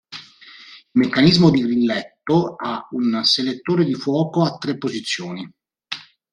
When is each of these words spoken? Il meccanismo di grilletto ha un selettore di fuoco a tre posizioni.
Il 0.09 0.17
meccanismo 0.99 1.51
di 1.51 1.61
grilletto 1.61 2.55
ha 2.55 2.87
un 2.93 3.21
selettore 3.23 3.85
di 3.85 3.93
fuoco 3.93 4.43
a 4.43 4.57
tre 4.57 4.75
posizioni. 4.75 5.47